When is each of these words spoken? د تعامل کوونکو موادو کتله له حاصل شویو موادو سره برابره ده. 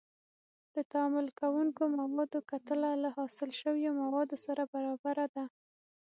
د 0.75 0.77
تعامل 0.91 1.27
کوونکو 1.39 1.81
موادو 1.99 2.39
کتله 2.51 2.89
له 3.03 3.09
حاصل 3.17 3.49
شویو 3.61 3.91
موادو 4.03 4.35
سره 4.45 4.63
برابره 4.73 5.25
ده. 5.35 5.43